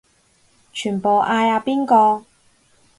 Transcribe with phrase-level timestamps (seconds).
[0.73, 1.15] 全部嗌
[1.47, 2.25] 阿邊個